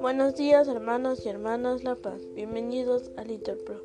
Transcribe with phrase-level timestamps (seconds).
[0.00, 3.80] Buenos días hermanos y hermanas La Paz, bienvenidos a Little Pro.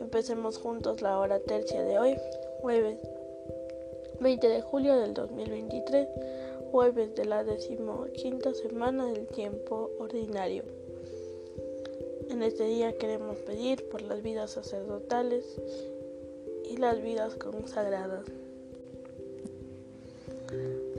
[0.00, 2.16] Empecemos juntos la hora tercia de hoy,
[2.62, 2.98] jueves
[4.20, 6.08] 20 de julio del 2023,
[6.72, 10.64] jueves de la decimoquinta semana del tiempo ordinario.
[12.28, 15.60] En este día queremos pedir por las vidas sacerdotales
[16.64, 18.24] y las vidas consagradas.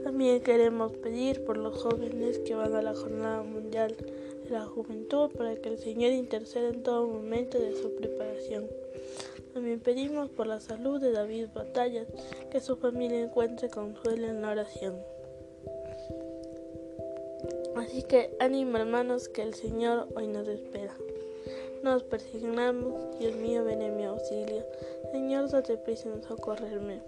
[0.02, 3.96] También queremos pedir por los jóvenes que van a la Jornada Mundial
[4.44, 8.66] de la Juventud para que el Señor interceda en todo momento de su preparación.
[9.54, 12.06] También pedimos por la salud de David Batallas,
[12.50, 14.96] que su familia encuentre consuelo en la oración.
[17.76, 20.94] Así que ánimo hermanos que el Señor hoy nos espera.
[21.82, 24.64] Nos persignamos, Dios mío, ven en mi auxilio.
[25.12, 27.00] Señor, date prisa en socorrerme.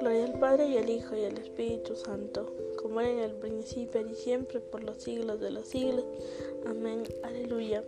[0.00, 4.06] Gloria al Padre y al Hijo y al Espíritu Santo, como era en el principio
[4.06, 6.04] y siempre, por los siglos de los siglos.
[6.66, 7.04] Amén.
[7.22, 7.84] Aleluya.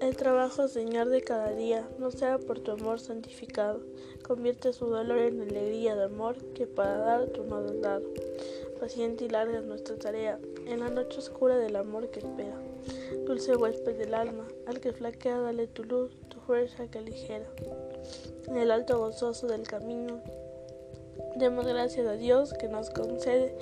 [0.00, 3.80] El trabajo, Señor, de cada día, no sea por tu amor santificado.
[4.22, 8.02] Convierte su dolor en alegría de amor que para dar tú nos dado.
[8.80, 12.71] Paciente y larga es nuestra tarea, en la noche oscura del amor que espera.
[13.26, 17.46] Dulce huésped del alma, al que flaquea dale tu luz, tu fuerza que ligera.
[18.48, 20.20] En el alto gozoso del camino,
[21.36, 23.54] demos gracias a Dios que nos concede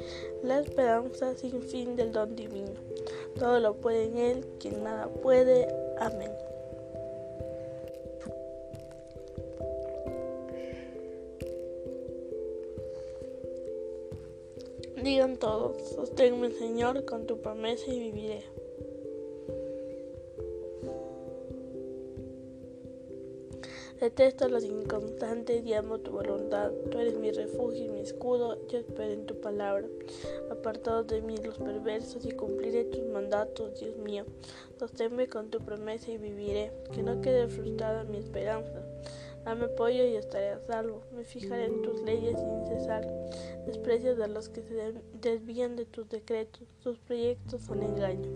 [0.42, 2.72] la esperanza sin fin del don divino.
[3.38, 5.68] Todo lo puede en Él, quien nada puede.
[5.98, 6.32] Amén.
[15.02, 18.59] Digan todos, sosténme Señor con tu promesa y viviré.
[24.00, 26.70] Detesto los inconstantes y amo tu voluntad.
[26.90, 28.56] Tú eres mi refugio y mi escudo.
[28.68, 29.86] Yo espero en tu palabra.
[30.50, 34.24] Apartados de mí los perversos y cumpliré tus mandatos, Dios mío.
[34.78, 36.72] Sosténme con tu promesa y viviré.
[36.94, 38.89] Que no quede frustrada mi esperanza.
[39.44, 41.02] Dame apoyo y estaré a salvo.
[41.14, 43.06] Me fijaré en tus leyes sin cesar.
[43.66, 46.68] Desprecias a los que se desvían de tus decretos.
[46.82, 48.30] Tus proyectos son engaño.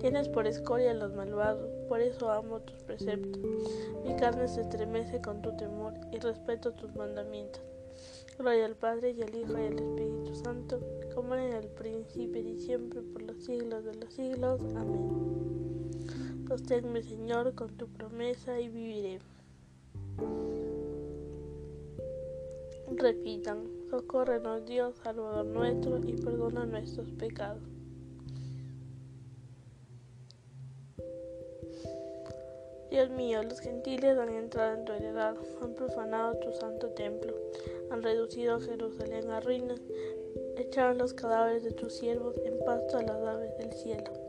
[0.00, 1.70] Tienes por escoria a los malvados.
[1.88, 3.40] Por eso amo tus preceptos.
[4.04, 7.62] Mi carne se estremece con tu temor y respeto tus mandamientos.
[8.38, 10.80] Gloria al Padre y al Hijo y al Espíritu Santo,
[11.14, 14.60] como en el principio y siempre, por los siglos de los siglos.
[14.74, 15.92] Amén.
[16.48, 19.20] Sosténme, Señor, con tu promesa y viviré.
[22.96, 27.62] Repitan, socórrenos Dios, Salvador nuestro, y perdona nuestros pecados.
[32.90, 37.34] Dios mío, los gentiles han entrado en tu heredad, han profanado tu santo templo,
[37.90, 39.80] han reducido a Jerusalén a ruinas,
[40.58, 44.21] echaron los cadáveres de tus siervos en pasto a las aves del cielo.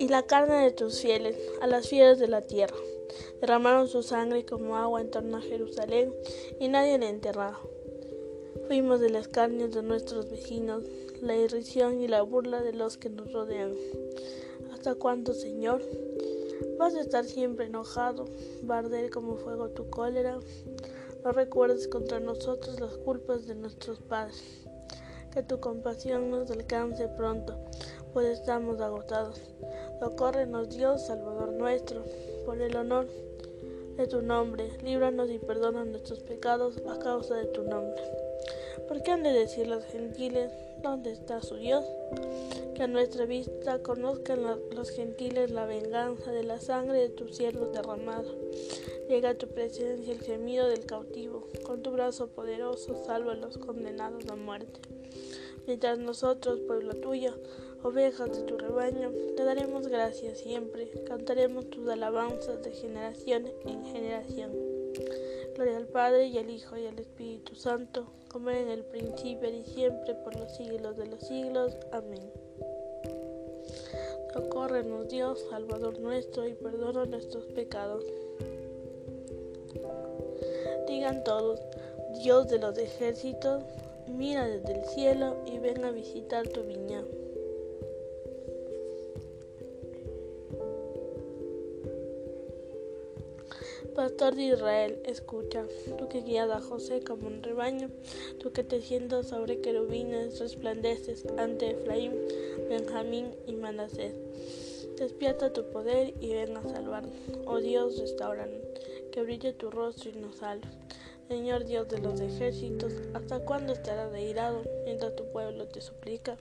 [0.00, 2.76] Y la carne de tus fieles a las fieras de la tierra.
[3.42, 6.12] Derramaron su sangre como agua en torno a Jerusalén
[6.58, 7.60] y nadie la enterraba.
[8.66, 10.84] Fuimos de las carnes de nuestros vecinos,
[11.20, 13.74] la irrisión y la burla de los que nos rodean.
[14.72, 15.82] ¿Hasta cuándo, Señor?
[16.78, 18.24] ¿Vas a estar siempre enojado,
[18.68, 20.40] va como fuego tu cólera?
[21.22, 24.42] No recuerdes contra nosotros las culpas de nuestros padres.
[25.34, 27.54] Que tu compasión nos alcance pronto,
[28.14, 29.40] pues estamos agotados.
[30.00, 32.02] Socórrenos Dios, Salvador nuestro,
[32.46, 33.06] por el honor
[33.98, 38.02] de tu nombre, líbranos y perdona nuestros pecados a causa de tu nombre.
[38.88, 40.50] ¿Por qué han de decir los gentiles,
[40.82, 41.84] ¿dónde está su Dios?
[42.74, 44.40] Que a nuestra vista conozcan
[44.74, 48.24] los gentiles la venganza de la sangre de tus siervos derramada.
[49.06, 53.58] Llega a tu presencia el gemido del cautivo, con tu brazo poderoso salva a los
[53.58, 54.80] condenados a muerte.
[55.66, 57.34] Mientras nosotros, pueblo tuyo,
[57.82, 64.52] ovejas de tu rebaño, te daremos gracias siempre, cantaremos tus alabanzas de generación en generación.
[65.54, 69.64] Gloria al Padre y al Hijo y al Espíritu Santo, como en el principio y
[69.64, 71.76] siempre, por los siglos de los siglos.
[71.92, 72.30] Amén.
[74.32, 78.04] Socórrenos Dios, Salvador nuestro, y perdona nuestros pecados.
[80.86, 81.60] Digan todos,
[82.22, 83.64] Dios de los ejércitos,
[84.06, 87.04] mira desde el cielo y ven a visitar tu viña.
[94.00, 95.66] Pastor de Israel, escucha,
[95.98, 97.90] tú que guías a José como un rebaño,
[98.38, 102.14] tú que te sientas sobre querubines, resplandeces ante Efraín,
[102.70, 104.14] Benjamín y Manasés.
[104.96, 107.12] Despierta tu poder y ven a salvarnos.
[107.44, 108.62] Oh Dios, restauranos,
[109.12, 110.66] que brille tu rostro y nos salve.
[111.28, 116.38] Señor Dios de los ejércitos, ¿hasta cuándo estarás reirado mientras tu pueblo te suplica?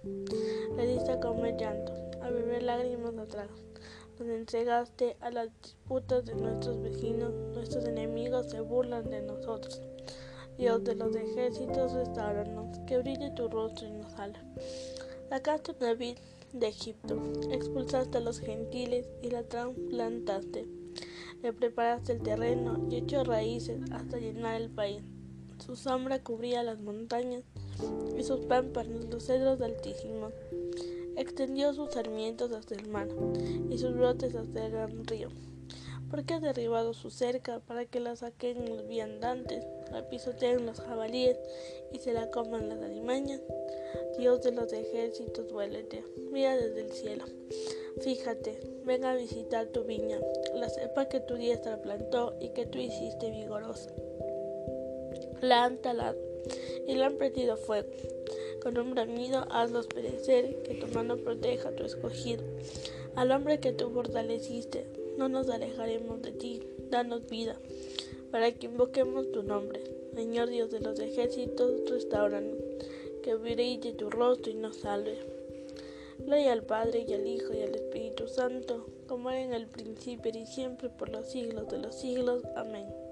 [0.78, 1.92] Le diste a comer llanto,
[2.22, 3.50] a beber lágrimas atrás.
[4.20, 9.82] Nos entregaste a las disputas de nuestros vecinos, nuestros enemigos se burlan de nosotros.
[10.58, 14.40] Dios de los ejércitos, restauranos, que brille tu rostro y nos salve.
[15.30, 16.18] Sacaste una vid
[16.54, 17.18] de Egipto,
[17.52, 20.68] expulsaste a los gentiles y la trasplantaste
[21.42, 25.02] le preparaste el terreno y echó raíces hasta llenar el país.
[25.66, 27.44] Su sombra cubría las montañas
[28.18, 30.34] y sus pámpanos los cedros altísimos.
[31.20, 33.10] Extendió sus sarmientos hasta el mar
[33.70, 35.28] y sus brotes hasta el gran río.
[36.10, 41.38] Porque has derribado su cerca para que la saquen los viandantes, la pisoteen los jabalíes
[41.92, 43.42] y se la coman las alimañas?
[44.18, 47.26] Dios de los ejércitos, vuélete, mira desde el cielo.
[48.00, 50.20] Fíjate, ven a visitar tu viña,
[50.56, 53.92] la cepa que tu diestra plantó y que tú hiciste vigorosa.
[55.42, 56.18] La han talado
[56.88, 57.90] y la han prendido fuego.
[58.62, 62.44] Con un bramido hazlos perecer, que tu mano proteja a tu escogido.
[63.16, 64.86] Al hombre que tú fortaleciste,
[65.18, 67.58] no nos alejaremos de ti, danos vida,
[68.32, 69.82] para que invoquemos tu nombre.
[70.16, 72.58] Señor Dios de los ejércitos, restauranos,
[73.24, 75.18] que brille tu rostro y nos salve.
[76.20, 80.32] Gloria al Padre y al Hijo y al Espíritu Santo, como era en el principio
[80.36, 82.44] y siempre por los siglos de los siglos.
[82.56, 83.09] Amén.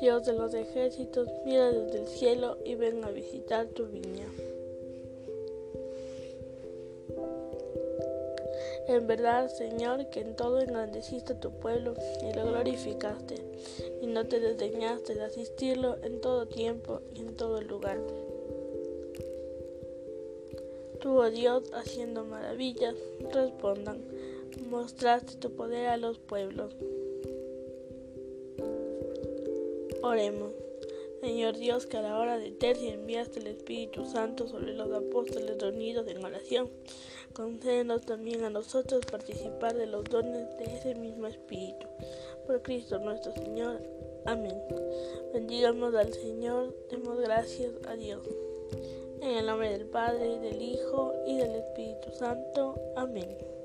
[0.00, 4.26] Dios de los ejércitos, mira desde el cielo y ven a visitar tu viña.
[8.86, 13.34] En verdad, Señor, que en todo engrandeciste a tu pueblo y lo glorificaste,
[14.00, 17.98] y no te desdeñaste de asistirlo en todo tiempo y en todo lugar.
[21.00, 22.94] Tú, oh Dios, haciendo maravillas,
[23.32, 24.02] respondan,
[24.70, 26.74] mostraste tu poder a los pueblos.
[30.02, 30.52] Oremos.
[31.20, 35.58] Señor Dios, que a la hora de tercia enviaste el Espíritu Santo sobre los apóstoles
[35.58, 36.70] reunidos en oración,
[37.32, 41.86] concédenos también a nosotros participar de los dones de ese mismo Espíritu.
[42.46, 43.82] Por Cristo nuestro Señor.
[44.26, 44.62] Amén.
[45.32, 48.22] Bendigamos al Señor, demos gracias a Dios.
[49.20, 52.80] En el nombre del Padre, del Hijo y del Espíritu Santo.
[52.94, 53.57] Amén.